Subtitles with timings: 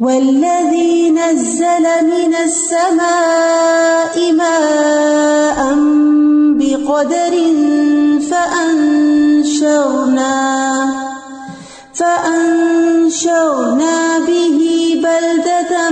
[0.00, 5.74] والذي نزل من السماء ماء
[6.60, 7.34] بقدر
[8.30, 10.36] فأنشرنا
[11.94, 13.96] فأنشرنا
[14.28, 14.58] به
[15.02, 15.90] بلدة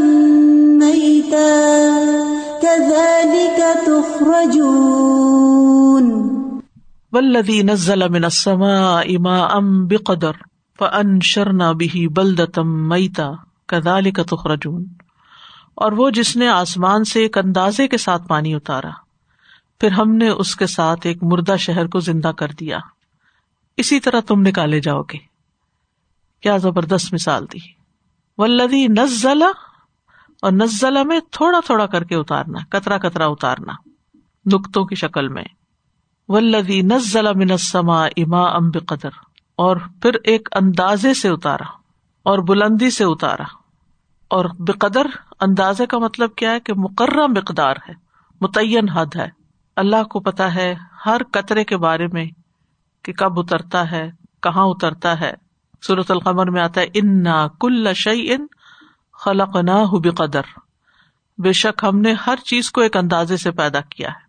[0.78, 1.56] ميتا
[2.62, 5.26] كذلك تخرجون
[7.12, 9.60] والذي نزل من السماء ماء
[9.90, 10.36] بقدر
[10.74, 14.84] فأنشرنا به بلدة ميتا کدال کا تخرجون۔
[15.74, 18.90] اور وہ جس نے آسمان سے ایک اندازے کے ساتھ پانی اتارا،
[19.80, 22.78] پھر ہم نے اس کے ساتھ ایک مردہ شہر کو زندہ کر دیا۔
[23.76, 25.18] اسی طرح تم نکالے جاؤ گے۔
[26.40, 27.58] کیا زبردست مثال دی۔
[28.38, 29.44] ولدی نزلہ
[30.42, 33.72] اور نزلہ میں تھوڑا تھوڑا کر کے اتارنا، کترا کترا اتارنا،
[34.54, 35.44] نقطوں کی شکل میں۔
[36.28, 39.10] ولدی نزلہ منسما اما امب قدر
[39.56, 41.85] اور پھر ایک اندازے سے اتارا۔
[42.26, 43.44] اور بلندی سے اتارا۔
[44.28, 45.06] اور بقدر
[45.40, 47.94] اندازے کا مطلب کیا ہے کہ مقرر مقدار ہے،
[48.40, 49.28] متعین حد ہے۔
[49.76, 50.74] اللہ کو پتا ہے
[51.06, 52.26] ہر قطرے کے بارے میں
[53.04, 54.10] کہ کب اترتا ہے،
[54.42, 55.32] کہاں اترتا ہے۔
[55.86, 57.24] صورت القمر میں آتا ہے ان
[57.60, 58.46] کل شعی ان
[59.12, 60.42] خلق نہ ہو بقدر
[61.38, 64.26] بے شک ہم نے ہر چیز کو ایک اندازے سے پیدا کیا ہے۔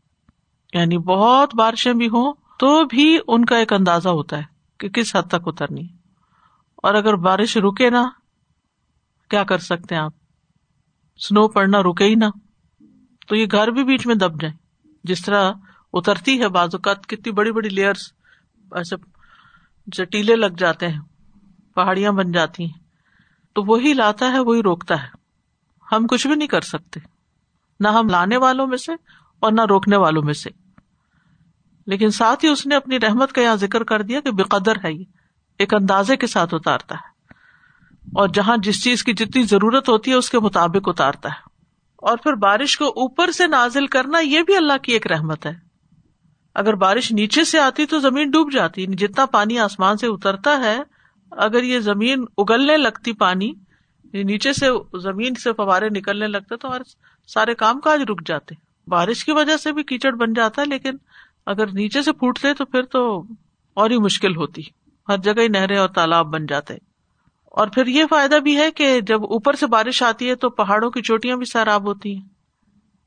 [0.80, 4.44] یعنی بہت بارشیں بھی ہوں تو بھی ان کا ایک اندازہ ہوتا ہے
[4.78, 5.97] کہ کس حد تک اترنی ہے۔
[6.88, 8.04] اور اگر بارش رکے نا،
[9.30, 10.14] کیا کر سکتے ہیں آپ؟
[11.18, 12.30] سنو پڑنا رکے ہی نا۔
[13.28, 14.54] تو یہ گھر بھی بیچ میں دب جائے
[15.04, 15.52] جس طرح
[15.94, 18.12] اترتی ہے بعض اوقات، کتنی بڑی بڑی لیئرس
[18.72, 18.96] ایسے
[19.88, 21.00] جٹیلے لگ جاتے ہیں،
[21.76, 22.80] پہاڑیاں بن جاتی ہیں۔
[23.54, 25.08] تو وہی لاتا ہے، وہی روکتا ہے۔
[25.92, 27.00] ہم کچھ بھی نہیں کر سکتے۔
[27.80, 28.92] نہ ہم لانے والوں میں سے
[29.40, 30.50] اور نہ روکنے والوں میں سے۔
[31.88, 34.76] لیکن ساتھ ہی اس نے اپنی رحمت کا یہاں ذکر کر دیا کہ بے قدر
[34.86, 35.04] ہے یہ۔
[35.60, 37.18] ایک اندازے کے ساتھ اتارتا ہے۔
[38.16, 41.48] اور جہاں جس چیز کی جتنی ضرورت ہوتی ہے، اس کے مطابق اتارتا ہے۔
[41.98, 45.54] اور پھر بارش کو اوپر سے نازل کرنا یہ بھی اللہ کی ایک رحمت ہے۔
[46.56, 50.58] اگر بارش نیچے سے آتی تو زمین ڈوب جاتی یعنی جتنا پانی آسمان سے اترتا
[50.64, 50.80] ہے،
[51.32, 53.48] اگر یہ زمین اگلنے لگتی پانی
[54.04, 54.66] یعنی نیچے سے
[55.00, 56.70] زمین سے فوارے نکلنے لگتے تو
[57.28, 58.56] سارے کام کاج رک جاتے۔
[58.88, 60.92] بارش کی وجہ سے بھی کیچڑ بن جاتا ہے، لیکن
[61.46, 63.24] اگر نیچے سے پھوٹتے تو پھر تو
[63.74, 64.62] اور ہی مشکل ہوتی۔
[65.08, 66.74] ہر جگہ ہی نہریں اور تالاب بن جاتے۔
[67.44, 70.92] اور پھر یہ فائدہ بھی ہے کہ جب اوپر سے بارش آتی ہے تو پہاڑوں
[70.92, 72.26] کی چوٹیاں بھی سیراب ہوتی ہیں۔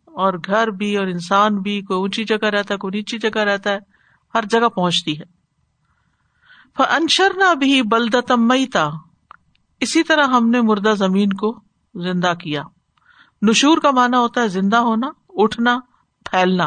[0.04, 3.70] اور گھر بھی اور انسان بھی کوئی اونچی جگہ رہتا ہے، کوئی نیچی جگہ رہتا
[3.70, 3.78] ہے،
[4.34, 5.40] ہر جگہ پہنچتی ہے۔
[6.90, 8.90] انشر نہ بھی بلدتم میتا
[9.80, 11.60] اسی طرح ہم نے مردہ زمین کو
[11.94, 12.62] زندہ کیا۔
[13.42, 15.78] نشور کا مانا ہوتا ہے زندہ ہونا، اٹھنا،
[16.30, 16.66] پھیلنا۔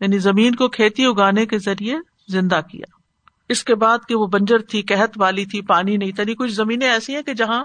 [0.00, 1.96] یعنی زمین کو کھیتی اگانے کے ذریعے
[2.28, 2.99] زندہ کیا۔
[3.50, 6.90] اس کے بعد کہ وہ بنجر تھی قحط والی تھی، پانی نہیں تھی کچھ زمینیں
[6.90, 7.64] ایسی ہیں کہ جہاں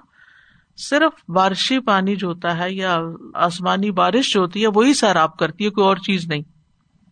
[0.78, 3.00] صرف بارشی پانی جو ہوتا ہے یا
[3.34, 6.42] آسمانی بارش جو ہوتی ہے، وہی سیراب کرتی ہے، کوئی اور چیز نہیں۔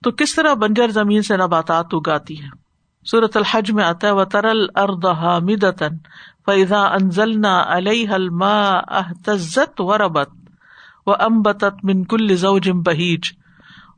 [0.03, 2.47] تو کس طرح بنجر زمین سے نباتات اگاتی ہے
[3.06, 5.97] سورت الحج میں آتا ہے وہ ترل اردہ مدن
[6.45, 8.09] فضا انزلنا علیہ
[8.88, 10.29] احتزت و ربت
[11.05, 13.19] و امبت منکل زوجم بہیج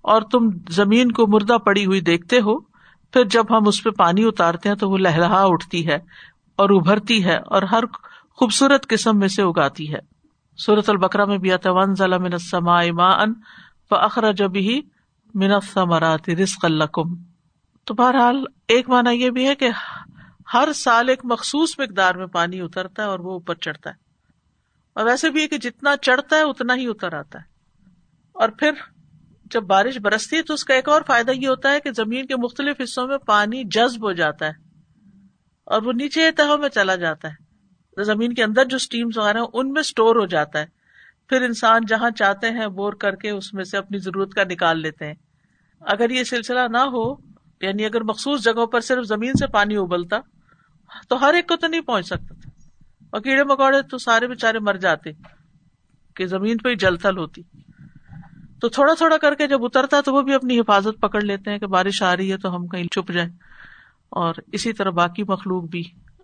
[0.02, 2.75] اور تم زمین کو مردہ پڑی ہوئی دیکھتے ہو
[3.12, 5.96] پھر جب ہم اس پہ پانی اتارتے ہیں تو وہ لہلا اٹھتی ہے
[6.56, 7.84] اور ابھرتی ہے اور ہر
[8.30, 10.00] خوبصورت قسم میں سے اگاتی ہے۔
[10.58, 13.34] سورت البکرا میں بھی آتا ون ضلع منسما ان
[13.92, 14.82] اخرا جب ہی
[15.34, 17.16] منسمرات رسق القم
[17.84, 19.70] تو بہرحال ایک مانا یہ بھی ہے کہ
[20.54, 23.96] ہر سال ایک مخصوص مقدار میں پانی اترتا ہے اور وہ اوپر چڑھتا ہے۔
[24.94, 27.44] اور ویسے بھی ہے کہ جتنا چڑھتا ہے اتنا ہی اتر آتا ہے۔
[28.32, 28.72] اور پھر
[29.52, 32.26] جب بارش برستی ہے تو اس کا ایک اور فائدہ یہ ہوتا ہے کہ زمین
[32.26, 34.52] کے مختلف حصوں میں پانی جذب ہو جاتا ہے
[35.66, 37.46] اور وہ نیچے تہوں میں چلا جاتا ہے۔
[38.04, 40.66] زمین کے اندر جو اسٹیم وغیرہ ہیں، ان میں اسٹور ہو جاتا ہے۔
[41.30, 44.82] پھر انسان جہاں چاہتے ہیں بور کر کے اس میں سے اپنی ضرورت کا نکال
[44.82, 45.14] لیتے ہیں۔
[45.82, 47.14] اگر یہ سلسلہ نہ ہو
[47.62, 50.18] یعنی اگر مخصوص جگہوں پر صرف زمین سے پانی ابلتا،
[51.10, 52.50] تو ہر ایک کو تو نہیں پہنچ سکتا تھا۔
[53.10, 55.12] اور کیڑے مکوڑے تو سارے بےچارے مر جاتے،
[56.16, 57.42] کہ زمین پہ ہی جل تھل ہوتی۔
[58.62, 61.52] تو تھوڑا تھوڑا کر کے جب اترتا ہے تو وہ بھی اپنی حفاظت پکڑ لیتے
[61.52, 63.30] ہیں کہ بارش آ رہی ہے تو ہم کہیں چھپ جائیں۔
[64.10, 65.84] اور اسی طرح باقی مخلوق بھی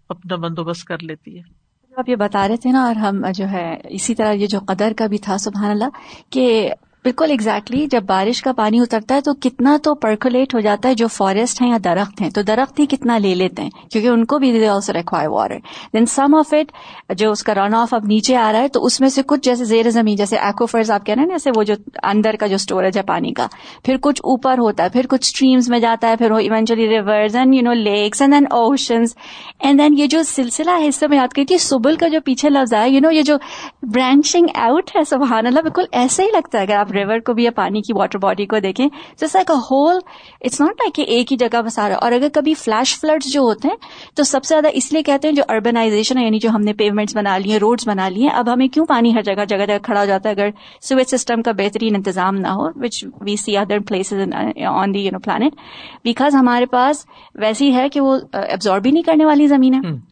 [0.10, 1.62] اپنا بندوبست کر لیتی ہے۔
[1.98, 4.92] آپ یہ بتا رہے تھے نا اور ہم جو ہے اسی طرح یہ جو قدر
[4.98, 5.86] کا بھی تھا، سبحان اللہ،
[6.30, 6.74] کہ
[7.06, 10.94] بالکل ایگزیکٹلی جب بارش کا پانی اترتا ہے تو کتنا تو پرکولیٹ ہو جاتا ہے
[10.94, 14.25] جو فارسٹ ہیں یا درخت ہیں۔ تو درخت ہی کتنا لے لیتے ہیں، کیونکہ ان
[14.25, 15.57] کو بھی also require water
[15.94, 16.71] then some of it
[17.18, 19.42] جو اس کا رن آف اب نیچے آ رہا ہے تو اس میں سے کچھ
[19.44, 22.56] جیسے زیر زمین، جیسے ایکوفرز آپ کہہ رہے ہیں جیسے وہ جو اندر کا جو
[22.56, 23.48] اسٹوریج ہے پانی کا۔
[23.86, 27.56] پھر کچھ اوپر ہوتا ہے، پھر کچھ اسٹریمس میں جاتا ہے، پھر eventually rivers and
[27.56, 29.15] you know lakes and then oceans
[29.59, 32.19] and then یہ جو سلسلہ ہے، اس سے میں یاد کری تھی سبل کا جو
[32.25, 33.38] پیچھے لفظ ہے یو نو یہ جو
[33.83, 37.43] برانچنگ آؤٹ ہے، سبحان اللہ، بالکل ایسے ہی لگتا ہے۔ اگر آپ ریور کو بھی
[37.43, 39.99] یا پانی کی واٹر باڈی کو دیکھیں جیسا like a whole
[40.41, 43.41] it's not like کہ ایک ہی جگہ بسا رہا اور اگر کبھی فلیش فلڈ جو
[43.41, 43.75] ہوتے ہیں،
[44.15, 46.73] تو سب سے زیادہ اس لیے کہتے ہیں جو اربنائزیشن ہے یعنی جو ہم نے
[46.73, 49.99] پیمنٹس بنا لیے روڈس بنا لیے اب ہمیں کیوں پانی ہر جگہ جگہ جگہ کھڑا
[49.99, 50.49] ہو جاتا ہے اگر
[50.81, 54.33] سویج سسٹم کا بہترین انتظام نہ ہو which we see other places
[54.67, 55.55] on the you know plant
[56.03, 57.05] because ہمارے پاس
[57.35, 60.11] ویسی ہے کہ وہ uh, ابزارب بھی نہیں کرنے والی زمین ہے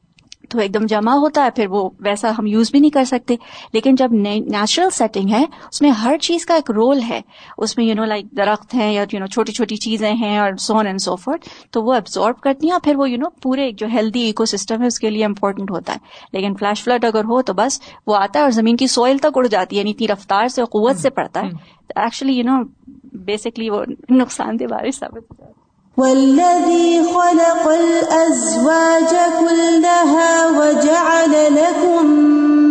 [0.49, 3.35] تو ایک دم جمع ہوتا ہے پھر وہ ویسا ہم یوز بھی نہیں کر سکتے۔
[3.73, 7.21] لیکن جب نیچرل سیٹنگ ہے اس میں ہر چیز کا ایک رول ہے۔
[7.57, 10.51] اس میں یو نو لائک درخت ہیں یا یو نو چھوٹی چھوٹی چیزیں ہیں اور
[10.59, 13.71] سون اینڈ سو فورٹ تو وہ ابزارو کرتی ہیں اور پھر وہ یو نو پورے
[13.71, 15.97] جو ہیلدی ایکو سسٹم ہے اس کے لیے امپورٹنٹ ہوتا ہے۔
[16.33, 19.27] لیکن فلیش فلڈ اگر ہو تو بس وہ آتا ہے اور زمین کی سوئل تک
[19.35, 21.49] اڑ جاتی ہے یعنی اتنی رفتار سے قوت سے پڑتا ہے۔
[21.95, 22.63] ایکچولی یو نو
[23.03, 25.68] بیسکلی وہ نقصان دہ بارش ثابت ہو جاتی ہے۔
[25.99, 32.05] والذي خلق الأزواج كلها وجعل لكم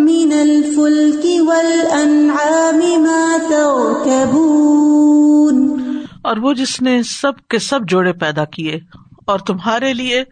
[0.05, 5.81] من الفلك والأنعام ما تركبون.
[6.23, 8.79] اور وہ جس نے سب کے سب جوڑے پیدا کیے
[9.27, 10.25] اور تمہارے لیے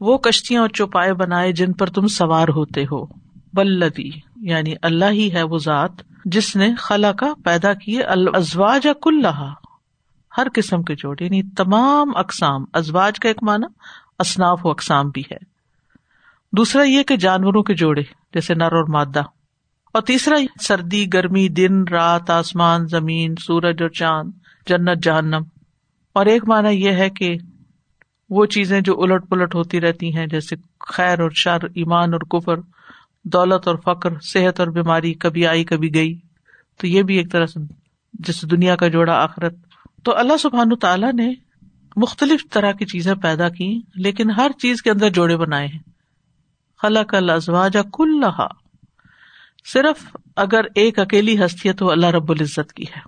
[0.00, 3.06] وہ کشتیاں اور چوپائے بنائے جن پر تم سوار ہوتے ہو.
[3.54, 4.10] بلدی
[4.42, 5.90] یعنی اللہ ہی ہے وہ ذات
[6.24, 9.54] جس نے خلا کا پیدا کیے الزواج کلّہ
[10.38, 13.66] ہر قسم کے جوڑے یعنی تمام اقسام، ازواج کا ایک مانا
[14.18, 15.58] اصناف و اقسام بھی ہے۔
[16.52, 18.02] دوسرا یہ کہ جانوروں کے جوڑے،
[18.34, 19.22] جیسے نر اور مادہ۔
[19.92, 24.30] اور تیسرا سردی، گرمی، دن، رات، آسمان، زمین، سورج اور چاند،
[24.66, 25.42] جنت، جہنم۔
[26.12, 27.36] اور ایک مانا یہ ہے کہ
[28.30, 32.56] وہ چیزیں جو الٹ پلٹ ہوتی رہتی ہیں، جیسے خیر اور شر، ایمان اور کفر،
[33.24, 36.18] دولت اور فخر صحت اور بیماری، کبھی آئی، کبھی گئی۔
[36.80, 37.60] تو یہ بھی ایک طرح سے
[38.12, 39.54] جیسے دنیا کا جوڑا، آخرت۔
[40.04, 41.34] تو اللہ سبحان تعالیٰ نے
[41.96, 45.78] مختلف طرح کی چیزیں پیدا کی، لیکن ہر چیز کے اندر جوڑے بنائے ہیں۔
[46.82, 47.20] خلا کا
[47.92, 48.24] کل
[49.72, 53.00] صرف اگر ایک اکیلی ہستی ہے تو اللہ رب العزت کی ہے۔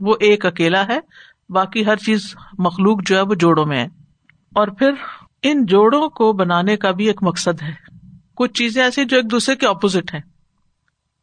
[0.00, 0.98] وہ ایک اکیلا ہے،
[1.48, 3.88] باقی ہر چیز مخلوق جو ہے وہ جوڑوں میں ہے۔
[4.54, 4.90] اور پھر
[5.42, 7.72] ان جوڑوں کو بنانے کا بھی ایک مقصد ہے۔
[8.34, 10.22] کچھ چیزیں ایسی جو ایک دوسرے کے اپوزٹ ہیں،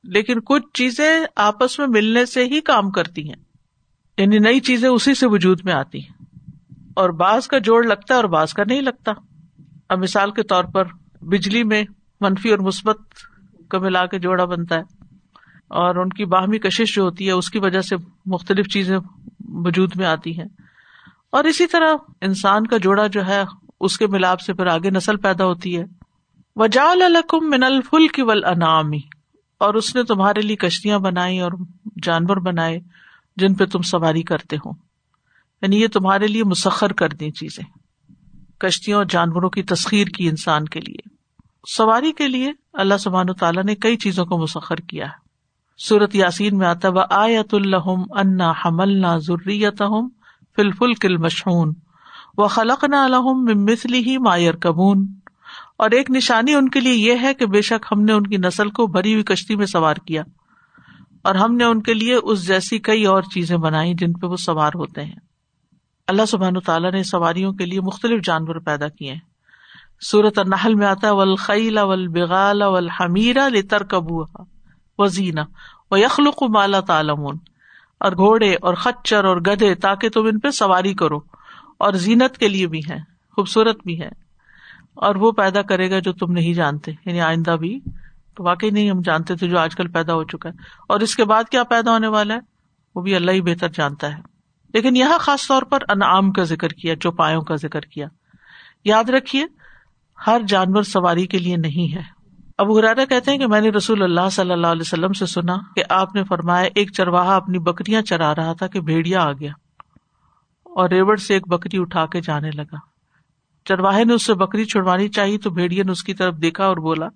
[0.04, 3.51] لیکن کچھ چیزیں آپس میں ملنے سے ہی کام کرتی ہیں۔
[4.18, 6.26] یعنی نئی چیزیں اسی سے وجود میں آتی ہیں۔
[6.96, 9.12] اور بعض کا جوڑ لگتا ہے اور بعض کا نہیں لگتا۔
[9.90, 10.84] اب مثال کے طور پر
[11.22, 11.84] بجلی میں
[12.22, 12.98] منفی اور مثبت
[13.70, 14.82] کو ملا کے جوڑا بنتا ہے۔
[15.68, 18.98] اور ان کی باہمی کشش جو ہوتی ہے، اس کی وجہ سے مختلف چیزیں
[19.40, 20.48] وجود میں آتی ہیں۔
[21.30, 23.44] اور اسی طرح انسان کا جوڑا جو ہے،
[23.80, 25.84] اس کے ملاپ سے پھر آگے نسل پیدا ہوتی ہے۔
[26.56, 28.44] وجال الکم من الفل کی ول
[29.58, 31.52] اور اس نے تمہارے لیے کشتیاں بنائی اور
[32.04, 32.80] جانور بنائے۔
[33.36, 34.72] جن پہ تم سواری کرتے ہو۔
[35.62, 37.64] یعنی یہ تمہارے لیے مسخر کر دی چیزیں۔
[38.60, 41.10] کشتیوں اور جانوروں کی تسخیر کی انسان کے لیے۔
[41.68, 45.32] سواری کے لیے اللہ سبحان تعالیٰ نے کئی چیزوں کو مسخر کیا ہے۔
[45.78, 50.10] سورت یاسین میں آتا و آیت الحم انا حمل نہ ضروریت ہوں
[51.02, 51.74] کل مشہون
[52.38, 55.08] و خلق نہ الحم مسلی ہی مایور کبون
[55.78, 58.38] اور ایک نشانی ان کے لیے یہ ہے کہ بے شک ہم نے ان کی
[58.38, 60.24] نسل کو بھری ہوئی کشتی میں سوار کیا۔
[61.24, 64.36] اور ہم نے ان کے لیے اس جیسی کئی اور چیزیں بنائی جن پہ وہ
[64.36, 65.16] سوار ہوتے ہیں۔
[66.08, 69.20] اللہ سبحان تعالیٰ نے سواریوں کے لیے مختلف جانور پیدا کیے ہیں۔
[70.02, 74.24] سورت النحل میں آتا ولخیل اول بغال اول حمیرا لتر کبو
[74.98, 75.44] و زینا
[75.92, 77.38] و یخلق مالا تعالمون
[78.00, 81.18] اور گھوڑے اور خچر اور گدھے تاکہ تم ان پہ سواری کرو۔
[81.80, 82.98] اور زینت کے لیے بھی ہے
[83.36, 84.10] خوبصورت بھی ہے
[84.94, 87.80] اور وہ پیدا کرے گا جو تم نہیں جانتے یعنی آئندہ بھی
[88.36, 90.54] تو واقعی نہیں، ہم جانتے تھے جو آج کل پیدا ہو چکا ہے۔
[90.90, 92.40] اور اس کے بعد کیا پیدا ہونے والا ہے؟
[92.96, 94.22] وہ بھی اللہ ہی بہتر جانتا ہے۔
[94.74, 98.08] لیکن یہاں خاص طور پر انعام کا ذکر کیا چوپایوں کا ذکر کیا۔
[98.86, 99.46] یاد رکھیے،
[100.28, 102.02] ہر جانور سواری کے لیے نہیں ہے۔
[102.58, 105.56] اب غرارا کہتے ہیں کہ میں نے رسول اللہ صلی اللہ علیہ وسلم سے سنا
[105.76, 109.52] کہ آپ نے فرمایا، ایک چرواہا اپنی بکریاں چرا رہا تھا کہ بھیڑیا آ گیا۔
[110.64, 112.78] اور ریوڑ سے ایک بکری اٹھا کے جانے لگا۔
[113.66, 116.78] چرواہے نے اس سے بکری چھڑوانی چاہی تو بھیڑیا نے اس کی طرف دیکھا اور
[116.78, 117.08] بولا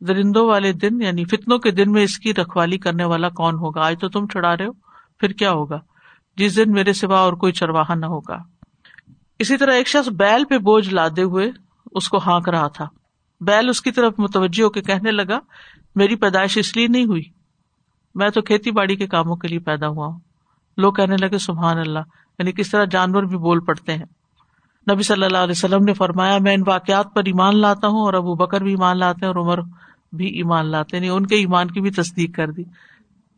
[0.00, 3.86] درندوں والے دن یعنی فتنوں کے دن میں اس کی رکھوالی کرنے والا کون ہوگا؟
[3.86, 4.72] آج تو تم چڑھا رہے ہو،
[5.20, 5.80] پھر کیا ہوگا؟
[6.36, 8.38] جس دن میرے سوا اور کوئی چرواہا نہ ہوگا۔
[9.38, 11.50] اسی طرح ایک شخص بیل پہ بوجھ لادے ہوئے
[11.92, 12.86] اس کو ہانک رہا تھا۔
[13.40, 15.38] بیل اس کی طرف متوجہ ہو کے کہنے لگا،
[15.94, 17.22] میری پیدائش اس لیے نہیں ہوئی۔
[18.14, 20.18] میں تو کھیتی باڑی کے کاموں کے لیے پیدا ہوا ہوں۔
[20.76, 21.98] لوگ کہنے لگے، سبحان اللہ
[22.38, 24.04] یعنی کس طرح جانور بھی بول پڑتے ہیں۔
[24.92, 28.14] نبی صلی اللہ علیہ وسلم نے فرمایا، میں ان واقعات پر ایمان لاتا ہوں اور
[28.14, 29.58] ابو بکر بھی ایمان لاتے ہیں اور عمر
[30.12, 32.62] بھی ایمان لاتے ہیں۔ یعنی ان کے ایمان کی بھی تصدیق کر دی۔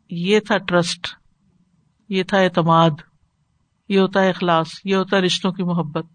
[0.09, 1.07] یہ تھا ٹرسٹ،
[2.09, 2.89] یہ تھا اعتماد،
[3.89, 6.05] یہ ہوتا ہے اخلاص، یہ ہوتا ہے رشتوں کی محبت۔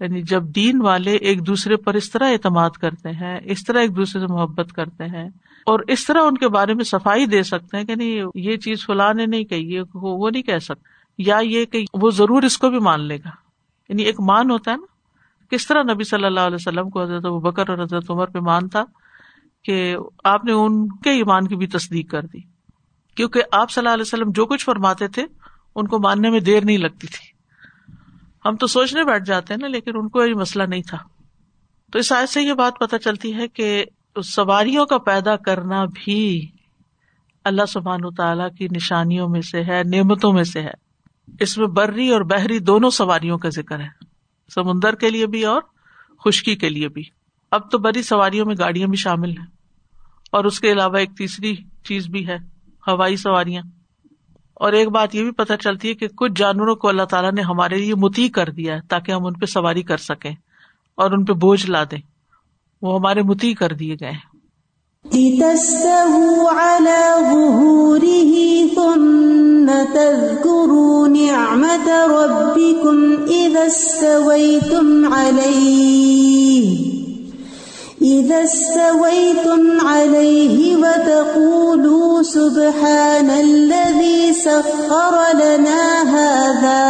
[0.00, 3.96] یعنی جب دین والے ایک دوسرے پر اس طرح اعتماد کرتے ہیں، اس طرح ایک
[3.96, 5.28] دوسرے سے محبت کرتے ہیں
[5.66, 8.86] اور اس طرح ان کے بارے میں صفائی دے سکتے ہیں کہ نہیں، یہ چیز
[8.86, 12.70] فلاں نے نہیں کہی وہ نہیں کہہ سکتے۔ یا یہ کہ وہ ضرور اس کو
[12.70, 13.47] بھی مان لے گا۔
[13.88, 14.86] یعنی ایک مان ہوتا ہے نا،
[15.50, 18.68] کس طرح نبی صلی اللہ علیہ وسلم کو حضرت بکر اور حضرت عمر پہ مان
[18.68, 18.84] تھا
[19.64, 22.40] کہ آپ نے ان کے ایمان کی بھی تصدیق کر دی۔
[23.16, 25.26] کیونکہ آپ صلی اللہ علیہ وسلم جو کچھ فرماتے تھے،
[25.74, 27.38] ان کو ماننے میں دیر نہیں لگتی تھی۔
[28.44, 30.98] ہم تو سوچنے بیٹھ جاتے ہیں نا، لیکن ان کو یہ مسئلہ نہیں تھا۔
[31.92, 33.84] تو اس آیت سے یہ بات پتہ چلتی ہے کہ
[34.24, 36.50] سواریوں کا پیدا کرنا بھی
[37.44, 40.87] اللہ سبحان تعالی کی نشانیوں میں سے ہے، نعمتوں میں سے ہے۔
[41.40, 43.88] اس میں بری اور بحری دونوں سواریوں کا ذکر ہے۔
[44.54, 45.62] سمندر کے لیے بھی اور
[46.24, 47.02] خشکی کے لیے بھی۔
[47.50, 49.46] اب تو بری سواریوں میں گاڑیاں بھی شامل ہیں۔
[50.32, 52.36] اور اس کے علاوہ ایک تیسری چیز بھی ہے،
[52.88, 53.62] ہوائی سواریاں۔
[54.54, 57.42] اور ایک بات یہ بھی پتہ چلتی ہے کہ کچھ جانوروں کو اللہ تعالیٰ نے
[57.42, 60.34] ہمارے لیے متی کر دیا ہے تاکہ ہم ان پہ سواری کر سکیں
[60.94, 62.00] اور ان پہ بوجھ لا دیں۔
[62.82, 64.12] وہ ہمارے متی کر دیے گئے
[69.94, 72.98] تذكروا نعمة ربكم
[73.28, 76.68] إذا استويتم عليه،
[78.02, 85.82] إذا استويتم عليه وتقولوا سبحان الذي سخر لنا
[86.16, 86.88] هذا،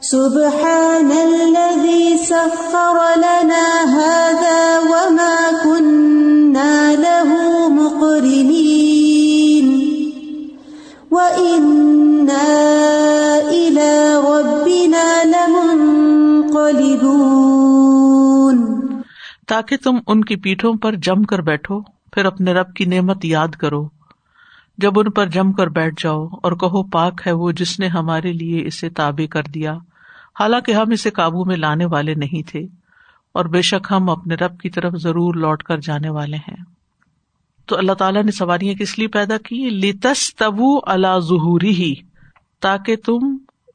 [0.00, 3.66] سبحان الذي سخر لنا
[3.98, 5.33] هذا وما
[19.46, 23.48] تاکہ تم ان کی پیٹھوں پر جم کر بیٹھو، پھر اپنے رب کی نعمت یاد
[23.48, 23.88] کرو۔
[24.78, 28.32] جب ان پر جم کر بیٹھ جاؤ اور کہو پاک ہے وہ جس نے ہمارے
[28.32, 29.74] لیے اسے تابے کر دیا۔
[30.40, 32.60] حالانکہ ہم اسے قابو میں لانے والے نہیں تھے
[33.32, 36.73] اور بے شک ہم اپنے رب کی طرف ضرور لوٹ کر جانے والے ہیں۔
[37.66, 41.94] تو اللہ تعالیٰ نے سواریاں کس لیے پیدا کی؟ لتس تبو اللہ ظہوری ہی
[42.60, 43.18] تاکہ تم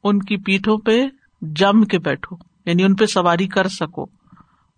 [0.04, 1.06] ان کی پیٹھوں پہ
[1.42, 4.06] جم کے بیٹھو یعنی ان پہ سواری کر سکو۔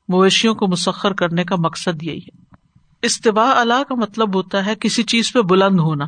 [0.08, 2.42] مویشیوں کو مسخر کرنے کا مقصد یہی ہے۔
[3.02, 6.04] استباع اللہ کا مطلب ہوتا ہے کسی چیز پہ بلند ہونا،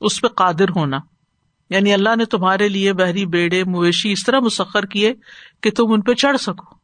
[0.00, 0.98] اس پہ قادر ہونا۔
[1.70, 5.14] یعنی اللہ نے تمہارے لیے بحری، بیڑے، مویشی اس طرح مسخر کیے
[5.62, 6.74] کہ تم ان پہ چڑھ سکو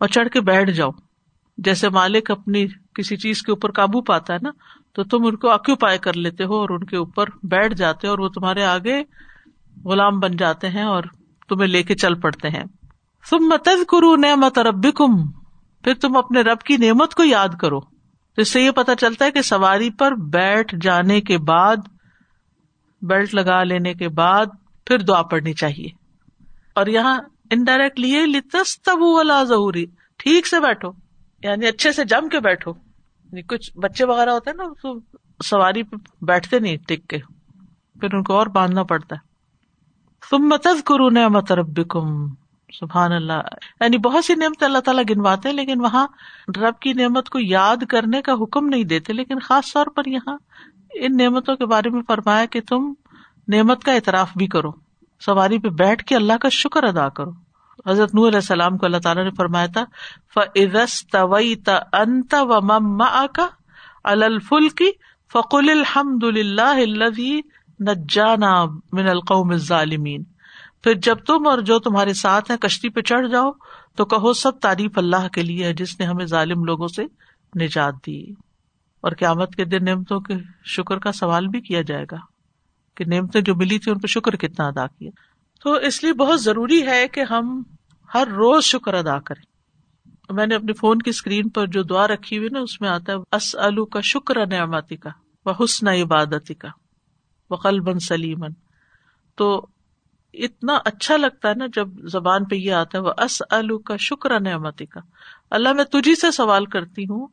[0.00, 0.90] اور چڑھ کے بیٹھ جاؤ۔
[1.58, 4.50] جیسے مالک اپنی کسی چیز کے اوپر قابو پاتا ہے نا،
[4.92, 8.18] تو تم ان کو آکوپائی کر لیتے ہو اور ان کے اوپر بیٹھ جاتے اور
[8.18, 9.02] وہ تمہارے آگے
[9.84, 11.02] غلام بن جاتے ہیں اور
[11.48, 12.64] تمہیں لے کے چل پڑتے ہیں۔
[13.30, 15.30] تم متد کرو نعمت ربی کم
[15.84, 17.80] پھر تم اپنے رب کی نعمت کو یاد کرو۔
[18.36, 21.76] جس سے یہ پتا چلتا ہے کہ سواری پر بیٹھ جانے کے بعد،
[23.02, 24.46] بیلٹ لگا لینے کے بعد
[24.86, 25.88] پھر دعا پڑنی چاہیے۔
[26.74, 27.20] اور یہاں
[27.50, 29.86] انڈائریکٹ لیے لتس تبو والا ضروری
[30.16, 31.03] ٹھیک سے بیٹھو۔
[31.44, 32.70] یعنی اچھے سے جم کے بیٹھو۔
[33.24, 34.98] یعنی کچھ بچے وغیرہ ہوتے ہیں نا، تو
[35.44, 37.18] سواری پہ بیٹھتے نہیں ٹک کے۔
[38.00, 39.34] پھر ان کو اور باندھنا پڑتا ہے۔
[40.30, 42.26] تم متد کرو نعمت ربکم۔
[42.72, 43.32] سبحان اللہ۔
[43.80, 46.06] یعنی بہت سی نعمت اللہ تعالیٰ گنواتے ہیں، لیکن وہاں
[46.48, 50.38] رب کی نعمت کو یاد کرنے کا حکم نہیں دیتے۔ لیکن خاص طور پر یہاں
[50.94, 52.92] ان نعمتوں کے بارے میں فرمایا کہ تم
[53.48, 54.70] نعمت کا اعتراف بھی کرو۔
[55.20, 57.43] سواری پہ بیٹھ کے اللہ کا شکر ادا کرو۔
[57.88, 59.84] حضرت نور علیہ السلام کو اللہ تعالیٰ نے فرمایا تھا
[60.34, 61.54] فض طوی
[61.92, 63.48] انت و مما کا
[64.04, 64.90] الفل کی
[65.32, 66.74] فقل الحمد للہ
[67.80, 70.22] نجانا من القوم ظالمین
[70.82, 73.50] پھر جب تم اور جو تمہارے ساتھ ہیں کشتی پہ چڑھ جاؤ،
[73.96, 77.02] تو کہو سب تعریف اللہ کے لیے ہے جس نے ہمیں ظالم لوگوں سے
[77.60, 78.32] نجات دی۔
[79.00, 82.16] اور قیامت کے دن نعمتوں کے شکر کا سوال بھی کیا جائے گا
[82.96, 85.10] کہ نعمتیں جو ملی تھی ان پہ شکر کتنا ادا کیا۔
[85.64, 87.62] تو اس لیے بہت ضروری ہے کہ ہم
[88.14, 89.42] ہر روز شکر ادا کریں۔
[90.30, 93.12] میں نے اپنے فون کی اسکرین پر جو دعا رکھی ہوئی نا، اس میں آتا
[93.12, 95.10] ہے اس الو کا شکر نعمتی کا
[95.46, 96.68] وہ حسن عبادتی کا
[97.50, 98.52] وہ قلبن سلیمن
[99.34, 99.66] تو
[100.34, 103.96] اتنا اچھا لگتا ہے نا، جب زبان پہ یہ آتا ہے، وہ اس الو کا
[103.96, 105.00] شکر نعمتی کا
[105.50, 107.26] اللہ، میں تجھی سے سوال کرتی ہوں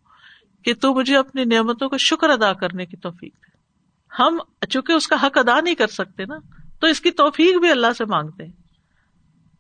[0.64, 3.58] کہ تو مجھے اپنی نعمتوں کا شکر ادا کرنے کی توفیق دے۔
[4.20, 4.38] ہم،
[4.70, 6.36] چونکہ اس کا حق ادا نہیں کر سکتے نا
[6.82, 8.52] تو اس کی توفیق بھی اللہ سے مانگتے ہیں۔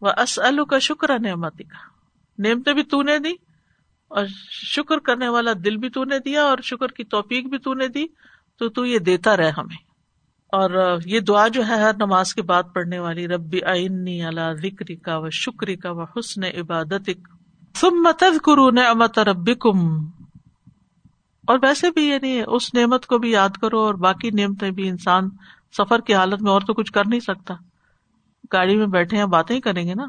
[0.01, 1.77] وہ اس کا شکر نعمتی کا
[2.39, 3.31] نعمتیں بھی تو نے دی
[4.07, 7.73] اور شکر کرنے والا دل بھی تو نے دیا اور شکر کی توفیق بھی تو
[7.73, 8.05] نے دی۔
[8.51, 9.91] تو تو یہ دیتا رہ ہمیں۔
[10.47, 14.95] اور یہ دعا جو ہے ہر نماز کے بعد پڑھنے والی، ربی آئنی اللہ ذکری
[14.95, 17.09] کا و شکری کا و حسن عبادت
[17.81, 20.05] تم متد کرو نعمت ربکم۔
[21.47, 25.29] اور ویسے بھی یعنی اس نعمت کو بھی یاد کرو اور باقی نعمتیں بھی انسان
[25.77, 27.53] سفر کی حالت میں اور تو کچھ کر نہیں سکتا۔
[28.53, 30.05] گاڑی میں بیٹھے ہیں، باتیں ہی کریں گے نا۔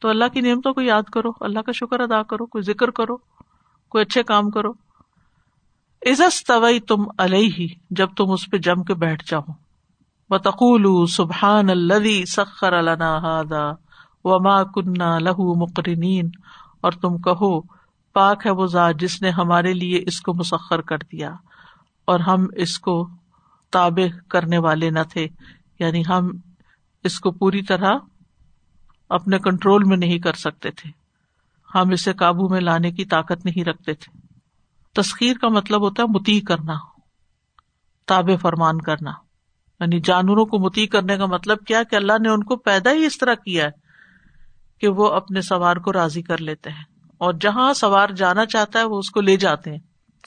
[0.00, 3.16] تو اللہ کی نعمتوں کو یاد کرو، اللہ کا شکر ادا کرو، کوئی ذکر کرو،
[3.88, 4.70] کوئی اچھے کام کرو۔
[6.06, 9.42] عزت طوی تم علیہ، جب تم اس پہ جم کے بیٹھ جاؤ۔
[10.30, 13.70] بتقول سبحان الذي سخر لنا هذا
[14.24, 16.30] وما كنا له مقرنين
[16.80, 17.60] اور تم کہو،
[18.12, 21.32] پاک ہے وہ ذات جس نے ہمارے لیے اس کو مسخر کر دیا۔
[22.04, 23.08] اور ہم اس کو
[23.70, 25.28] تابع کرنے والے نہ تھے۔
[25.78, 26.30] یعنی ہم
[27.04, 27.90] اس کو پوری طرح
[29.08, 30.90] اپنے کنٹرول میں نہیں کر سکتے تھے۔
[31.74, 34.18] ہم اسے قابو میں لانے کی طاقت نہیں رکھتے تھے۔
[34.94, 36.72] تسخیر کا مطلب ہوتا ہے متی کرنا
[38.06, 39.10] تاب فرمان کرنا۔
[39.80, 43.06] یعنی جانوروں کو متی کرنے کا مطلب کیا کہ اللہ نے ان کو پیدا ہی
[43.06, 43.70] اس طرح کیا ہے
[44.80, 46.84] کہ وہ اپنے سوار کو راضی کر لیتے ہیں۔
[47.18, 49.78] اور جہاں سوار جانا چاہتا ہے وہ اس کو لے جاتے ہیں،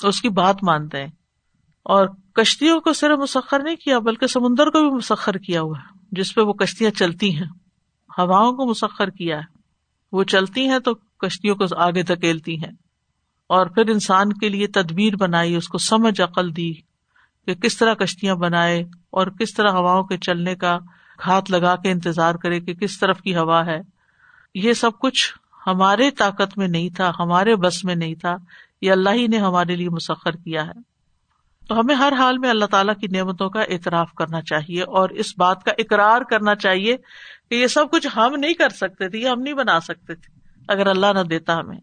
[0.04, 1.12] اس کی بات مانتے ہیں۔
[1.84, 6.00] اور کشتیوں کو صرف مسخر نہیں کیا، بلکہ سمندر کو بھی مسخر کیا ہوا ہے۔
[6.12, 7.46] جس پہ وہ کشتیاں چلتی ہیں۔
[8.18, 9.44] ہواؤں کو مسخر کیا ہے۔
[10.12, 12.72] وہ چلتی ہیں تو کشتیوں کو آگے دھکیلتی ہیں۔
[13.48, 16.74] اور پھر انسان کے لیے تدبیر بنائی، اس کو سمجھ عقل دی
[17.46, 20.80] کہ کس طرح کشتیاں بنائے اور کس طرح ہواؤں کے چلنے کا
[21.26, 23.82] ہاتھ لگا کے انتظار کرے کہ کس طرف کی ہوا ہے۔
[24.56, 25.34] یہ سب کچھ
[25.68, 28.36] ہمارے طاقت میں نہیں تھا، ہمارے بس میں نہیں تھا۔
[28.82, 30.91] یہ اللہ ہی نے ہمارے لیے مسخر کیا ہے۔
[31.72, 35.34] تو ہمیں ہر حال میں اللہ تعالیٰ کی نعمتوں کا اعتراف کرنا چاہیے اور اس
[35.38, 36.98] بات کا اقرار کرنا چاہیے
[37.50, 40.40] کہ یہ سب کچھ ہم نہیں کر سکتے تھے، یہ ہم نہیں بنا سکتے تھے،
[40.68, 41.78] اگر اللہ نہ دیتا ہمیں۔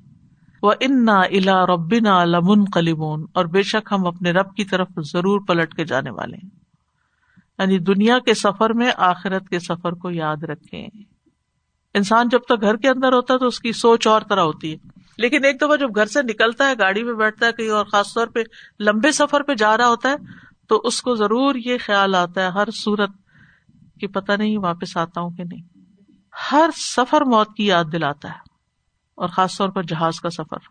[0.62, 5.40] وہ ان الا ربنا لمن کلیمون اور بے شک ہم اپنے رب کی طرف ضرور
[5.48, 6.50] پلٹ کے جانے والے ہیں۔
[7.58, 10.86] یعنی دنیا کے سفر میں آخرت کے سفر کو یاد رکھے
[11.94, 14.72] انسان جب تک گھر کے اندر ہوتا ہے تو اس کی سوچ اور طرح ہوتی
[14.72, 17.86] ہے۔ لیکن ایک دفعہ جب گھر سے نکلتا ہے، گاڑی میں بیٹھتا ہے، کہیں اور،
[17.86, 18.42] خاص طور پہ
[18.80, 20.16] لمبے سفر پہ جا رہا ہوتا ہے،
[20.68, 23.10] تو اس کو ضرور یہ خیال آتا ہے، ہر صورت
[24.00, 25.62] کہ پتہ نہیں واپس آتا ہوں کہ نہیں۔
[26.34, 28.40] ہر سفر موت کی یاد دلاتا ہے،
[29.18, 30.68] اور خاص طور پر جہاز کا سفر۔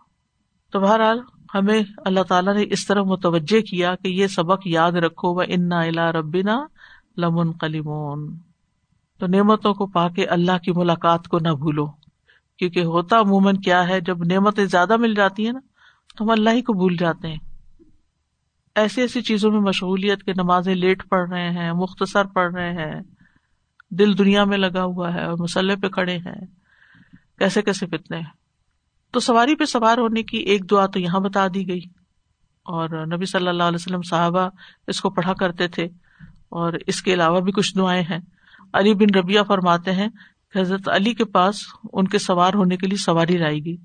[0.73, 1.19] تو بہرحال
[1.53, 5.79] ہمیں اللہ تعالیٰ نے اس طرح متوجہ کیا کہ یہ سبق یاد رکھو، وہ انا
[5.81, 6.57] الا ربنا
[7.17, 8.27] لمن کلیمون
[9.19, 11.85] تو نعمتوں کو پا کے اللہ کی ملاقات کو نہ بھولو۔
[12.59, 15.59] کیونکہ ہوتا عموماً کیا ہے، جب نعمتیں زیادہ مل جاتی ہیں نا،
[16.17, 17.37] تو ہم اللہ ہی کو بھول جاتے ہیں۔
[18.75, 23.01] ایسی ایسی چیزوں میں مشغولیت کے نمازیں لیٹ پڑھ رہے ہیں، مختصر پڑھ رہے ہیں۔
[23.89, 26.45] دل دنیا میں لگا ہوا ہے اور مسلح پہ کھڑے ہیں۔
[27.39, 28.25] کیسے کیسے فتنے۔ ہیں
[29.11, 31.81] تو سواری پہ سوار ہونے کی ایک دعا تو یہاں بتا دی گئی۔
[32.63, 34.49] اور نبی صلی اللہ علیہ وسلم صاحبہ
[34.87, 35.83] اس کو پڑھا کرتے تھے
[36.49, 38.19] اور اس کے علاوہ بھی کچھ دعائیں ہیں۔
[38.73, 40.07] علی بن ربیہ فرماتے ہیں
[40.55, 41.55] حضرت علی کے پاس
[41.93, 43.77] ان کے سوار ہونے کے لیے سواری لائے گی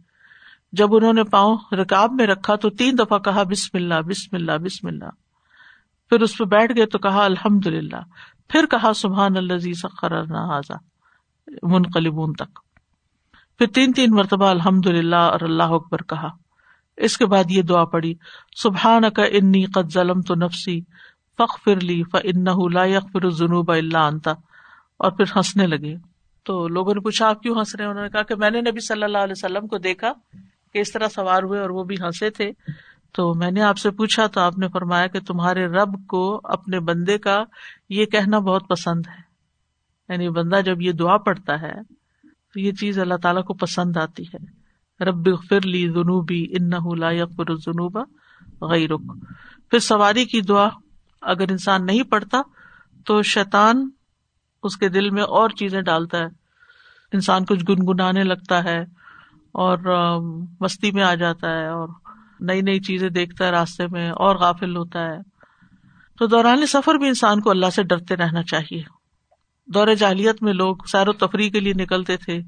[0.72, 4.52] جب انہوں نے پاؤں رکاب میں رکھا تو تین دفعہ کہا، بسم اللہ بسم اللہ
[4.52, 5.08] بسم اللہ۔
[6.10, 8.00] پھر اس پہ بیٹھ گئے تو کہا الحمد للہ
[8.48, 10.12] پھر کہا، سبحان اللہ سخر
[11.62, 12.58] منقلبون تک۔
[13.58, 16.28] پھر تین تین مرتبہ الحمد للہ اور اللہ اکبر کہا۔
[16.96, 18.14] اس کے بعد یہ دعا پڑی
[18.62, 20.80] سبحان کا انی قد ظلم تو نفسی
[21.38, 24.28] فخ فر لی فن لا یغفر الذنوب الا انت۔
[24.96, 26.11] اور پھر ہنسنے لگے۔
[26.44, 28.80] تو لوگوں نے پوچھا، آپ کیوں ہنس رہے انہوں نے کہا کہ میں نے نبی
[28.80, 30.12] صلی اللہ علیہ وسلم کو دیکھا
[30.72, 32.50] کہ اس طرح سوار ہوئے اور وہ بھی ہنسے تھے۔
[33.12, 36.80] تو میں نے آپ سے پوچھا، تو آپ نے فرمایا کہ تمہارے رب کو اپنے
[36.80, 37.44] بندے کا
[37.88, 39.32] یہ کہنا بہت پسند ہے۔
[40.08, 41.74] یعنی بندہ جب یہ دعا پڑتا ہے،
[42.54, 44.62] تو یہ چیز اللہ تعالیٰ کو پسند آتی ہے۔
[45.04, 48.02] رب فر لی جنوبی ان لا یقر جنوبا
[48.66, 48.96] غیر
[49.70, 50.68] پھر سواری کی دعا،
[51.22, 52.42] اگر انسان نہیں پڑھتا
[53.06, 53.90] تو شیطان
[54.62, 56.26] اس کے دل میں اور چیزیں ڈالتا ہے۔
[57.12, 58.80] انسان کچھ گنگنانے لگتا ہے
[59.52, 59.78] اور
[60.60, 61.88] مستی میں آ جاتا ہے اور
[62.40, 65.18] نئی نئی چیزیں دیکھتا ہے راستے میں اور غافل ہوتا ہے۔
[66.18, 68.82] تو دوران سفر بھی انسان کو اللہ سے ڈرتے رہنا چاہیے۔
[69.66, 72.40] دور جاہلیت میں لوگ سیر و تفریح کے لیے نکلتے تھے۔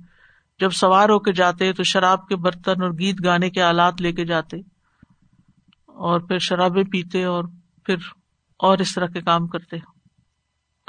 [0.61, 4.13] جب سوار ہو کے جاتے تو شراب کے برتن اور گیت گانے کے آلات لے
[4.13, 4.57] کے جاتے
[5.87, 7.45] اور پھر شرابیں پیتے اور
[7.85, 7.97] پھر
[8.59, 9.94] اور اس طرح کے کام کرتے۔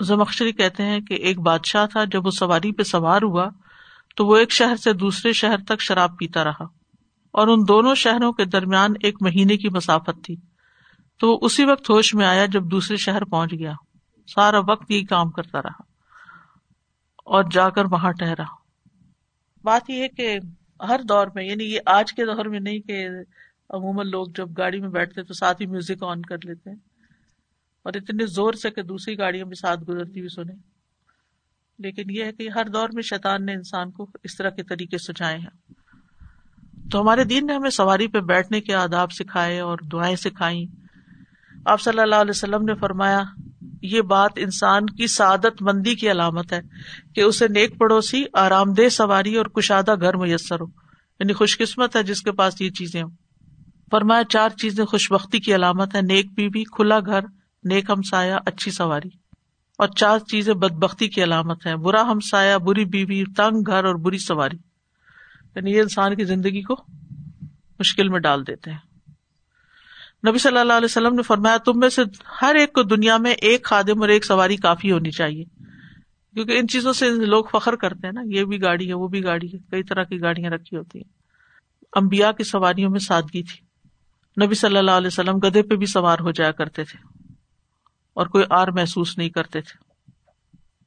[0.02, 3.50] زمخشری کہتے ہیں کہ ایک بادشاہ تھا، جب وہ سواری پہ سوار ہوا
[4.16, 6.64] تو وہ ایک شہر سے دوسرے شہر تک شراب پیتا رہا۔
[7.32, 10.36] اور ان دونوں شہروں کے درمیان ایک مہینے کی مسافت تھی۔
[11.20, 13.74] تو وہ اسی وقت ہوش میں آیا جب دوسرے شہر پہنچ گیا۔
[14.36, 15.82] سارا وقت یہی کام کرتا رہا
[17.18, 18.44] اور جا کر وہاں ٹہرا۔
[19.64, 20.38] بات یہ ہے کہ
[20.88, 23.08] ہر دور میں یعنی یہ آج کے دور میں نہیں کہ
[23.70, 26.78] عموماً لوگ جب گاڑی میں بیٹھتے تو ساتھ ہی میوزک آن کر لیتے ہیں۔
[27.86, 30.56] اور اتنے زور سے کہ دوسری گاڑیاں بھی ساتھ گزرتی ہوئی سنیں۔
[31.80, 34.98] لیکن یہ ہے کہ ہر دور میں شیطان نے انسان کو اس طرح کے طریقے
[34.98, 35.74] سجائے ہیں۔
[36.92, 40.66] تو ہمارے دین نے ہمیں سواری پہ بیٹھنے کے آداب سکھائے اور دعائیں سکھائی
[41.66, 43.24] آپ صلی اللہ علیہ وسلم نے فرمایا،
[43.82, 46.62] یہ بات انسان کی سعادت مندی کی علامت ہے
[47.16, 50.66] کہ اسے نیک پڑوسی، آرام دہ سواری اور کشادہ گھر میسر ہو۔
[51.20, 53.12] یعنی خوش قسمت ہے جس کے پاس یہ چیزیں ہوں۔
[53.92, 57.20] فرمایا، چار چیزیں خوش بختی کی علامت ہے نیک بیوی، کھلا گھر
[57.66, 59.10] نیک ہمسایا اچھی سواری۔
[59.78, 63.96] اور چار چیزیں بد بختی کی علامت ہے برا ہمسایا بری بیوی، تنگ گھر اور
[63.96, 64.58] بری سواری۔
[65.56, 66.76] یعنی یہ انسان کی زندگی کو
[67.80, 68.78] مشکل میں ڈال دیتے ہیں۔
[70.30, 72.02] نبی صلی اللہ علیہ وسلم نے فرمایا، تم میں سے
[72.42, 75.44] ہر ایک کو دنیا میں ایک خادم اور ایک سواری کافی ہونی چاہیے۔
[76.34, 79.24] کیونکہ ان چیزوں سے لوگ فخر کرتے ہیں نا، یہ بھی گاڑی ہے، وہ بھی
[79.24, 81.14] گاڑی ہے۔ کئی طرح کی گاڑیاں رکھی ہوتی ہیں۔
[81.94, 83.66] امبیا کی سواریوں میں سادگی تھی۔
[84.46, 87.25] نبی صلی اللہ علیہ وسلم گدے پہ بھی سوار ہو جایا کرتے تھے۔
[88.16, 89.86] اور کوئی آر محسوس نہیں کرتے تھے۔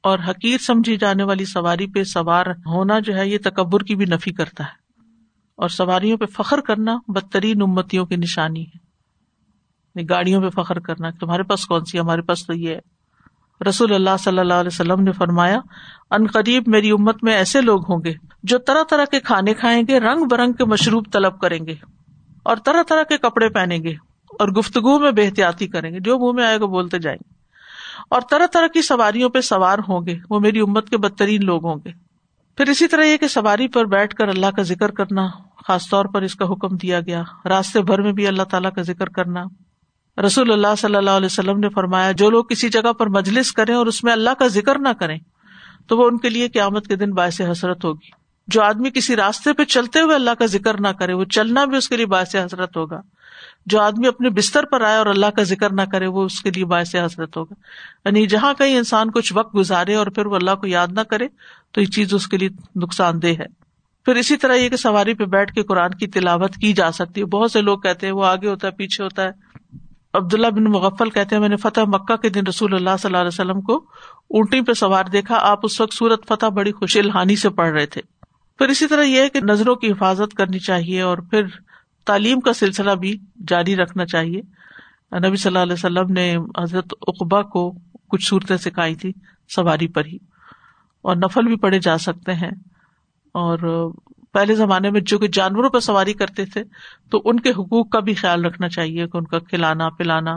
[0.03, 4.05] اور حقیر سمجھی جانے والی سواری پہ سوار ہونا جو ہے، یہ تکبر کی بھی
[4.05, 4.89] نفی کرتا ہے۔
[5.57, 8.77] اور سواریوں پہ فخر کرنا بدترین امتیوں کی نشانی ہے۔
[9.95, 12.79] یعنی گاڑیوں پہ فخر کرنا تمہارے پاس کون سی ہمارے پاس تو یہ ہے۔
[13.69, 15.59] رسول اللہ صلی اللہ علیہ وسلم نے فرمایا،
[16.11, 18.13] ان قریب میری امت میں ایسے لوگ ہوں گے
[18.43, 21.75] جو طرح طرح کے کھانے کھائیں گے، رنگ برنگ کے مشروب طلب کریں گے
[22.43, 24.08] اور طرح طرح کے کپڑے پہنیں گے۔
[24.39, 27.33] اور گفتگو میں بے احتیاطی کریں گے۔ جو منہ میں آئے گا بولتے جائیں گے۔
[28.09, 31.65] اور طرح طرح کی سواریوں پہ سوار ہوں گے۔ وہ میری امت کے بدترین لوگ
[31.65, 32.09] ہوں گے۔
[32.57, 35.27] پھر اسی طرح یہ کہ سواری پر بیٹھ کر اللہ کا ذکر کرنا،
[35.67, 38.81] خاص طور پر اس کا حکم دیا گیا۔ راستے بھر میں بھی اللہ تعالیٰ کا
[38.81, 39.43] ذکر کرنا۔
[40.25, 43.75] رسول اللہ صلی اللہ علیہ وسلم نے فرمایا، جو لوگ کسی جگہ پر مجلس کریں
[43.75, 45.17] اور اس میں اللہ کا ذکر نہ کریں،
[45.87, 48.09] تو وہ ان کے لیے قیامت کے دن باعث حسرت ہوگی۔
[48.47, 51.77] جو آدمی کسی راستے پہ چلتے ہوئے اللہ کا ذکر نہ کرے، وہ چلنا بھی
[51.77, 53.01] اس کے لیے باعث حسرت ہوگا۔
[53.65, 56.51] جو آدمی اپنے بستر پر آئے اور اللہ کا ذکر نہ کرے، وہ اس کے
[56.51, 57.53] لیے باعث حسرت ہوگا۔
[58.05, 61.27] یعنی جہاں کہیں انسان کچھ وقت گزارے اور پھر وہ اللہ کو یاد نہ کرے،
[61.71, 63.59] تو یہ چیز اس کے لیے نقصان دہ ہے۔
[64.05, 67.21] پھر اسی طرح یہ کہ سواری پہ بیٹھ کے قرآن کی تلاوت کی جا سکتی
[67.21, 69.29] ہے۔ بہت سے لوگ کہتے ہیں، وہ آگے ہوتا ہے، پیچھے ہوتا ہے۔
[70.13, 73.17] عبداللہ بن مغفل کہتے ہیں، میں نے فتح مکہ کے دن رسول اللہ صلی اللہ
[73.17, 73.75] علیہ وسلم کو
[74.29, 77.85] اونٹی پہ سوار دیکھا۔ آپ اس وقت سورت فتح بڑی خوش الحانی سے پڑھ رہے
[77.85, 78.01] تھے۔
[78.57, 81.43] پھر اسی طرح یہ ہے کہ نظروں کی حفاظت کرنی چاہیے اور پھر
[82.05, 84.41] تعلیم کا سلسلہ بھی جاری رکھنا چاہیے۔
[85.27, 87.73] نبی صلی اللہ علیہ وسلم نے حضرت اقبا کو
[88.07, 89.11] کچھ صورتیں سکھائی تھی
[89.55, 90.17] سواری پر ہی۔
[91.01, 92.51] اور نفل بھی پڑھے جا سکتے ہیں۔
[93.33, 93.91] اور
[94.33, 96.63] پہلے زمانے میں جو کہ جانوروں پہ سواری کرتے تھے،
[97.11, 100.31] تو ان کے حقوق کا بھی خیال رکھنا چاہیے کہ ان کا کھلانا، پلانا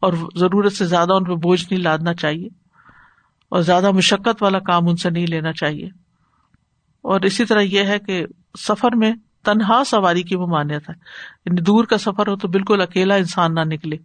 [0.00, 2.48] اور ضرورت سے زیادہ ان پہ بوجھ نہیں لادنا چاہیے۔
[3.48, 5.86] اور زیادہ مشقت والا کام ان سے نہیں لینا چاہیے۔
[7.02, 8.26] اور اسی طرح یہ ہے کہ
[8.58, 9.12] سفر میں
[9.44, 10.74] تنہا سواری کی وہ ہے۔
[11.46, 13.96] یعنی دور کا سفر ہو تو بالکل اکیلا انسان نہ نکلے۔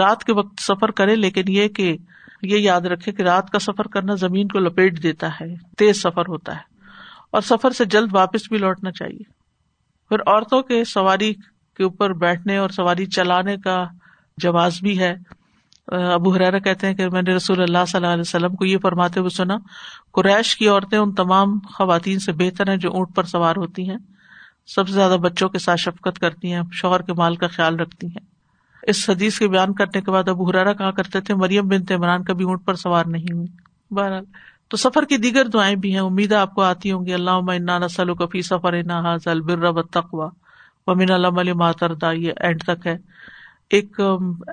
[0.00, 1.96] رات کے وقت سفر کرے لیکن یہ کہ
[2.42, 6.22] یہ یاد رکھے کہ رات کا سفر کرنا زمین کو لپیٹ دیتا ہے، تیز سفر
[6.28, 6.60] ہوتا ہے۔
[7.30, 9.22] اور سفر سے جلد واپس بھی لوٹنا چاہیے۔
[10.08, 11.34] پھر عورتوں کے سواری
[11.76, 13.84] کے اوپر بیٹھنے اور سواری چلانے کا
[14.36, 15.14] جواز بھی ہے۔
[15.86, 18.78] ابو حرارا کہتے ہیں کہ میں نے رسول اللہ صلی اللہ علیہ وسلم کو یہ
[18.78, 19.54] فرماتے ہوئے سنا،
[20.12, 23.96] قریش کی عورتیں ان تمام خواتین سے بہتر ہیں جو اونٹ پر سوار ہوتی ہیں۔
[24.68, 28.06] سب سے زیادہ بچوں کے ساتھ شفقت کرتی ہیں، شوہر کے مال کا خیال رکھتی
[28.06, 28.24] ہیں۔
[28.82, 32.24] اس حدیث کے بیان کرنے کے بعد ابو حرارا کہا کرتے تھے، مریم بنت عمران
[32.24, 33.48] کبھی اونٹ پر سوار نہیں ہوئی
[33.90, 34.24] بہرحال،
[34.70, 38.14] تو سفر کی دیگر دعائیں بھی ہیں۔ امید آپ کو آتی ہوں گی۔ اللہ نسل
[38.14, 38.82] کفی سفر
[39.72, 40.28] بر تقوا
[40.86, 42.96] ومن علام ماتردا یہ اینڈ تک ہے۔
[43.70, 44.00] ایک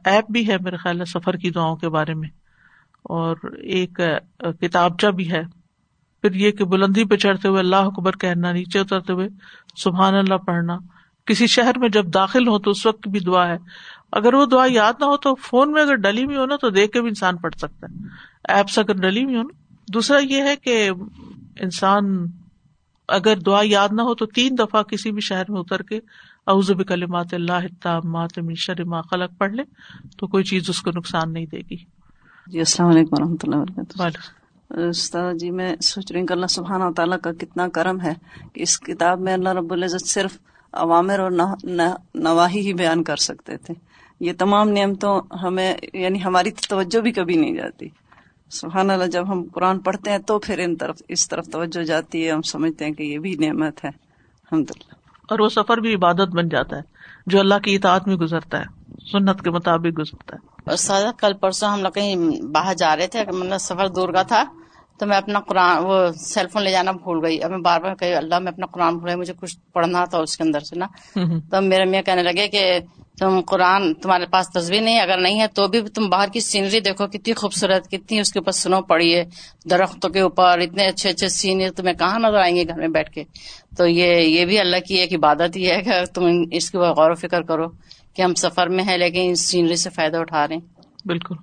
[0.05, 2.29] ایپ بھی ہے میرے خیال ہے سفر کی دعاؤں کے بارے میں،
[3.05, 3.99] اور ایک
[4.61, 5.41] کتابچہ بھی ہے۔
[6.21, 9.27] پھر یہ کہ بلندی پہ چڑھتے ہوئے اللہ اکبر کہنا نیچے اترتے ہوئے
[9.77, 10.77] سبحان اللہ پڑھنا۔
[11.25, 13.57] کسی شہر میں جب داخل ہو تو اس وقت بھی دعا ہے۔
[14.11, 16.69] اگر وہ دعا یاد نہ ہو تو فون میں اگر ڈلی ہوئی ہو نا تو
[16.69, 18.07] دیکھ کے بھی انسان پڑھ سکتا ہے۔
[18.57, 20.91] ایپس اگر ڈلی ہوئی ہو نا۔ دوسرا یہ ہے کہ
[21.59, 22.25] انسان
[23.07, 25.99] اگر دعا یاد نہ ہو تو تین دفعہ کسی بھی شہر میں اتر کے
[26.47, 29.63] اعوذ کلمات اللہ مات شر ما خلق پڑھ لے
[30.17, 31.77] تو کوئی چیز اس کو نقصان نہیں دے گی۔
[32.47, 34.38] جی السلام علیکم و رحمۃ اللہ وبرکاتہ۔
[34.69, 38.13] استاد جی میں سوچ رہی ہوں کہ اللہ سبحانہ تعالیٰ کا کتنا کرم ہے
[38.53, 40.37] کہ اس کتاب میں اللہ رب العزت صرف
[40.73, 41.31] عوامر اور
[42.15, 43.73] نواحی ہی بیان کر سکتے تھے۔
[44.19, 47.87] یہ تمام نعمتوں ہمیں یعنی ہماری توجہ بھی کبھی نہیں جاتی۔
[48.51, 52.25] سبحان اللہ، جب ہم قرآن پڑھتے ہیں تو پھر ان طرف اس طرف توجہ جاتی
[52.25, 54.93] ہے۔ ہم سمجھتے ہیں کہ یہ بھی نعمت ہے۔ الحمد للہ
[55.29, 56.81] اور وہ سفر بھی عبادت بن جاتا ہے،
[57.27, 58.78] جو اللہ کی اطاعت میں گزرتا ہے۔
[59.11, 60.71] سنت کے مطابق گزرتا ہے۔
[61.17, 64.43] کل پرسوں ہم لوگ کہیں باہر جا رہے تھے مطلب سفر دور کا تھا
[64.99, 67.95] تو میں اپنا قرآن وہ سیل فون لے جانا بھول گئی۔ اب میں بار بار
[67.95, 70.75] کہ اللہ میں اپنا قرآن بھول گئی مجھے کچھ پڑھنا تھا اس کے اندر سے
[70.79, 70.87] نا۔
[71.51, 72.79] تو میرے میاں کہنے لگے کہ
[73.19, 76.79] تم قرآن تمہارے پاس تصویر نہیں اگر نہیں ہے تو بھی تم باہر کی سینری
[76.79, 79.23] دیکھو کتنی خوبصورت کتنی اس کے اوپر سنو پڑی ہے
[79.69, 83.11] درختوں کے اوپر اتنے اچھے اچھے سینری تمہیں کہاں نظر آئیں گے گھر میں بیٹھ
[83.11, 83.23] کے؟
[83.77, 87.01] تو یہ یہ بھی اللہ کی ایک عبادت ہی ہے کہ تم اس کے اوپر
[87.01, 87.67] غور و فکر کرو۔
[88.19, 90.61] کہ ہم سفر میں ہیں لیکن اس سینری سے فائدہ اٹھا رہے ہیں۔
[91.05, 91.35] بالکل۔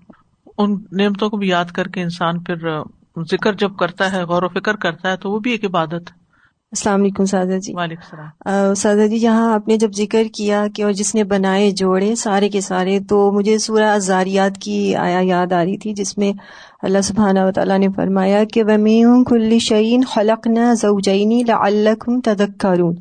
[0.58, 2.68] ان نعمتوں کو بھی یاد کر کے انسان پھر
[3.30, 6.24] ذکر جب کرتا ہے غور و فکر کرتا ہے تو وہ بھی ایک عبادت۔ ہے
[6.72, 10.82] السلام علیکم سادہ جی۔ وعلیکم السلام۔ سادہ جی یہاں آپ نے جب ذکر کیا کہ
[10.82, 15.52] اور جس نے بنائے جوڑے سارے کے سارے تو مجھے سورہ ازاریات کی آیا یاد
[15.52, 16.32] آ رہی تھی جس میں
[16.82, 22.94] اللہ سبحانہ و تعالیٰ نے فرمایا کہ ومیم کل شعین خلق نہ زوجینی لعلکم تذکرون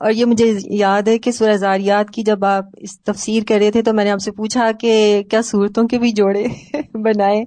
[0.00, 3.70] اور یہ مجھے یاد ہے کہ سورہ زاریات کی جب آپ اس تفسیر کر رہے
[3.70, 6.44] تھے تو میں نے آپ سے پوچھا کہ کیا صورتوں کے بھی جوڑے
[6.94, 7.44] بنائے؟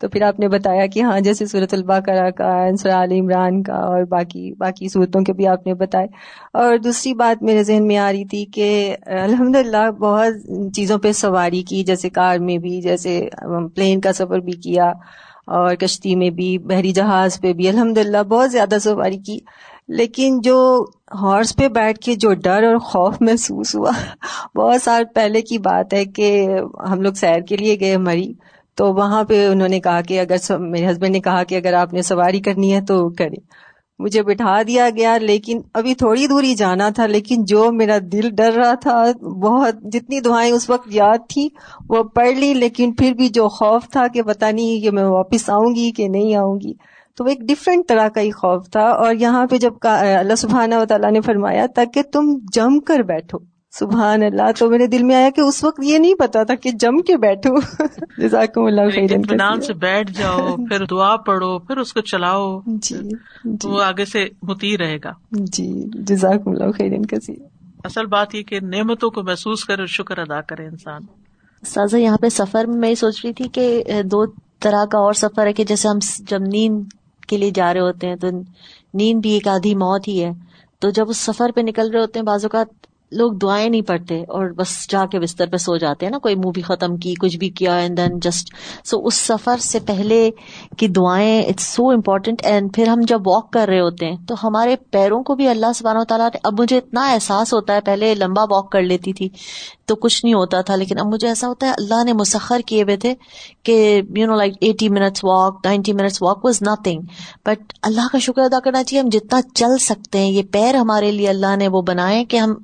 [0.00, 3.74] تو پھر آپ نے بتایا کہ ہاں جیسے صورت البقرہ کا انصر علی عمران کا
[3.74, 6.06] اور باقی باقی صورتوں کے بھی آپ نے بتائے۔
[6.52, 10.32] اور دوسری بات میرے ذہن میں آ رہی تھی کہ الحمد للہ بہت
[10.74, 13.28] چیزوں پہ سواری کی، جیسے کار میں بھی، جیسے
[13.74, 14.92] پلین کا سفر بھی کیا
[15.46, 19.38] اور کشتی میں بھی، بحری جہاز پہ بھی۔ الحمد للہ بہت زیادہ سواری کی۔
[19.90, 23.90] لیکن جو ہارس پہ بیٹھ کے جو ڈر اور خوف محسوس ہوا،
[24.54, 26.48] بہت سال پہلے کی بات ہے کہ
[26.90, 28.32] ہم لوگ سیر کے لیے گئے، مری۔
[28.74, 31.92] تو وہاں پہ انہوں نے کہا کہ اگر میرے ہسبینڈ نے کہا کہ اگر آپ
[31.92, 33.36] نے سواری کرنی ہے تو کرے
[34.00, 38.52] مجھے بٹھا دیا گیا، لیکن ابھی تھوڑی دوری جانا تھا، لیکن جو میرا دل ڈر
[38.52, 39.02] رہا تھا،
[39.42, 41.48] بہت جتنی دعائیں اس وقت یاد تھی
[41.88, 45.48] وہ پڑھ لی، لیکن پھر بھی جو خوف تھا کہ پتا نہیں کہ میں واپس
[45.50, 46.72] آؤں گی کہ نہیں آؤں گی،
[47.16, 50.74] تو وہ ایک ڈفرینٹ طرح کا ہی خوف تھا۔ اور یہاں پہ جب اللہ سبحانہ
[50.74, 53.38] و تعالیٰ نے فرمایا، تاکہ تم جم کر بیٹھو۔
[53.72, 56.70] سبحان اللہ۔ تو میرے دل میں آیا کہ اس وقت یہ نہیں پتا تھا کہ
[56.70, 57.54] جم کے بیٹھو۔
[58.18, 62.96] جزاکم اللہ اطمینان سے بیٹھ جاؤ پھر دعا پڑھو پھر اس کو چلاؤ۔ جی,
[63.44, 67.34] جی۔ وہ آگے سے ہوتی رہے گا۔ جی جزاکم اللہ خیرن کسی
[67.84, 71.00] اصل بات یہ کہ نعمتوں کو محسوس کرے شکر ادا کرے انسان۔
[71.66, 74.26] سازا یہاں پہ سفر میں میں سوچ رہی تھی کہ دو
[74.60, 76.82] طرح کا اور سفر ہے کہ جیسے ہم جب نیند
[77.28, 78.28] کے لیے جا رہے ہوتے ہیں تو
[78.94, 80.30] نیند بھی ایک آدھی موت ہی ہے۔
[80.78, 82.66] تو جب اس سفر پہ نکل رہے ہوتے ہیں بعض اوقات
[83.12, 86.34] لوگ دعائیں نہیں پڑھتے اور بس جا کے بستر پہ سو جاتے ہیں نا، کوئی
[86.34, 90.30] مووی ختم کی، کچھ بھی کیا اینڈ دین جسٹ سو اس سفر سے پہلے
[90.78, 94.34] کی دعائیں اٹس سو امپورٹینٹ اینڈ پھر ہم جب واک کر رہے ہوتے ہیں، تو
[94.42, 98.14] ہمارے پیروں کو بھی اللہ سبحانہ و تعالیٰ اب مجھے اتنا احساس ہوتا ہے، پہلے
[98.14, 99.28] لمبا واک کر لیتی تھی،
[99.86, 102.82] تو کچھ نہیں ہوتا تھا، لیکن اب مجھے ایسا ہوتا ہے، اللہ نے مسخر کیے
[102.82, 103.14] ہوئے تھے
[103.62, 107.00] کہ you know like eighty minutes walk ninety minutes walk was nothing
[107.46, 111.10] but اللہ کا شکر ادا کرنا چاہیے، ہم جتنا چل سکتے ہیں، یہ پیر ہمارے
[111.12, 112.54] لیے اللہ نے وہ بنائے کہ ہم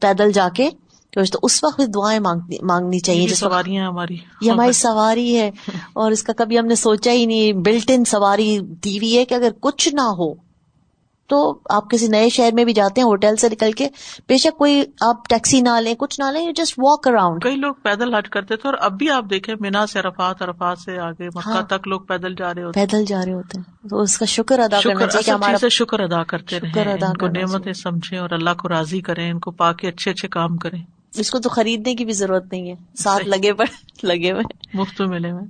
[0.00, 0.70] پیدل جا کے
[1.10, 2.20] تو اس وقت بھی دعائیں
[2.62, 5.50] مانگنی چاہیے جس سواری ہماری۔ یہ ہماری سواری ہے۔
[5.92, 9.24] اور اس کا کبھی ہم نے سوچا ہی نہیں بلٹ ان سواری دی ہوئی ہے
[9.24, 10.43] کہ اگر کچھ نہ ہو
[11.30, 13.88] تو آپ کسی نئے شہر میں بھی جاتے ہیں ہوٹل سے نکل کے
[14.28, 17.74] بے شک کوئی آپ ٹیکسی نہ لیں کچھ نہ لیں جسٹ واک اراؤنڈ کئی لوگ
[17.82, 21.28] پیدل ہٹ کرتے تھے اور اب بھی آپ دیکھیں مینا سے رفات رفات سے آگے
[21.28, 24.18] مکہ ہاں۔ تک لوگ پیدل جا رہے ہوتے پیدل جا رہے ہوتے ہیں۔ تو اس
[24.18, 28.30] کا شکر ادا کرنا چاہیے ہمارا شکر ادا کرتے رہے ادا کو نعمتیں سمجھیں اور
[28.30, 30.82] اللہ کو راضی کریں ان کو پا کے اچھے اچھے کام کریں۔
[31.14, 34.42] اس کو تو خریدنے کی بھی ضرورت نہیں ہے۔ ساتھ لگے پڑے لگے ہوئے۔
[34.74, 35.44] مفت ملے ہوئے۔